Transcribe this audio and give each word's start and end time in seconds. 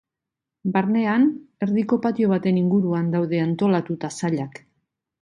Barnean, 0.77 1.27
erdiko 1.67 2.01
patio 2.07 2.33
baten 2.33 2.59
inguruan 2.65 3.15
daude 3.19 3.45
antolatuta 3.47 4.15
sailak. 4.21 4.63